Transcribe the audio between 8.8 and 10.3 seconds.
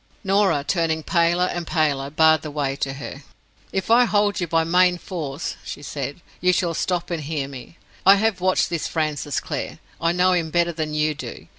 Francis Clare; I